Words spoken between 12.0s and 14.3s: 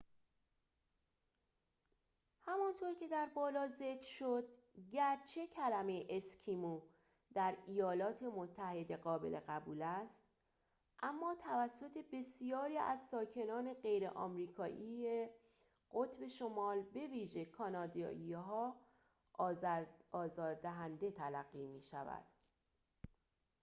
بسیاری از ساکنان غیر